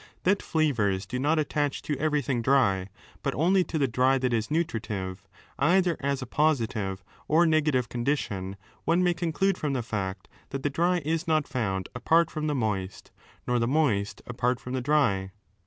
That 0.23 0.41
flavours 0.41 1.05
do 1.05 1.19
not 1.19 1.37
attach 1.37 1.83
to 1.83 1.95
everything 1.99 2.41
dry, 2.41 2.89
but 3.21 3.35
only 3.35 3.63
to 3.65 3.77
the 3.77 3.87
dry 3.87 4.17
that 4.17 4.29
13 4.29 4.35
is 4.35 4.49
nutritive, 4.49 5.27
either 5.59 5.95
as 5.99 6.23
a 6.23 6.25
positive 6.25 7.03
or 7.27 7.45
negative 7.45 7.87
condition, 7.87 8.57
one 8.83 9.03
may 9.03 9.13
conclude 9.13 9.59
from 9.59 9.73
the 9.73 9.83
fact 9.83 10.27
that 10.49 10.63
th6 10.63 10.73
dry 10.73 10.97
is 11.05 11.27
not 11.27 11.47
found 11.47 11.87
apart 11.93 12.31
from 12.31 12.47
the 12.47 12.55
moist 12.55 13.11
nor 13.45 13.59
the 13.59 13.67
moist 13.67 14.23
apart 14.25 14.59
from 14.59 14.73
the 14.73 14.81
dry. 14.81 15.29